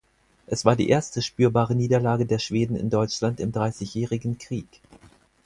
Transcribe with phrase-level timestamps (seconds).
[0.47, 4.81] Es war die erste spürbare Niederlage der Schweden in Deutschland im Dreißigjährigen Krieg.